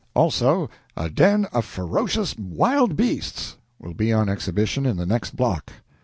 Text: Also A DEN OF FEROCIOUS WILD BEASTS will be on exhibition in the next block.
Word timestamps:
Also 0.15 0.67
A 0.97 1.11
DEN 1.11 1.45
OF 1.53 1.63
FEROCIOUS 1.63 2.33
WILD 2.39 2.95
BEASTS 2.95 3.57
will 3.77 3.93
be 3.93 4.11
on 4.11 4.29
exhibition 4.29 4.87
in 4.87 4.97
the 4.97 5.05
next 5.05 5.35
block. 5.35 5.71